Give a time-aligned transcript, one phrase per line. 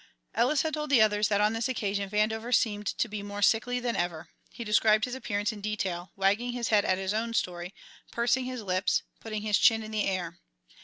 [0.33, 3.79] Ellis had told the others that on this occasion Vandover seemed to be more sickly
[3.79, 7.71] than ever; he described his appearance in detail, wagging his head at his own story,
[8.11, 10.39] pursing his lips, putting his chin in the air.